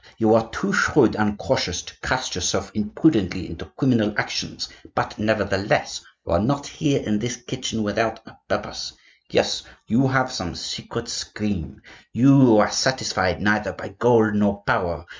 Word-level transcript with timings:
You 0.17 0.33
are 0.33 0.49
too 0.49 0.73
shrewd 0.73 1.15
and 1.15 1.37
cautious 1.37 1.83
to 1.83 1.93
cast 1.99 2.33
yourselves 2.33 2.71
imprudently 2.73 3.47
into 3.47 3.65
criminal 3.65 4.15
actions; 4.17 4.67
but, 4.95 5.19
nevertheless, 5.19 6.01
you 6.25 6.31
are 6.33 6.39
not 6.39 6.65
here 6.65 7.03
in 7.03 7.19
this 7.19 7.35
kitchen 7.35 7.83
without 7.83 8.19
a 8.25 8.35
purpose. 8.49 8.93
Yes, 9.29 9.61
you 9.85 10.07
have 10.07 10.31
some 10.31 10.55
secret 10.55 11.07
scheme, 11.07 11.83
you 12.13 12.29
who 12.31 12.57
are 12.57 12.71
satisfied 12.71 13.43
neither 13.43 13.73
by 13.73 13.89
gold 13.89 14.33
nor 14.33 14.63
power. 14.63 15.05